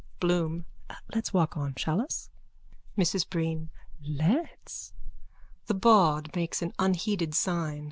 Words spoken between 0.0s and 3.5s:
BLOOM: Let's walk on. Shall us? MRS